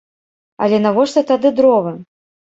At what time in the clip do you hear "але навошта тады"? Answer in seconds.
0.63-1.51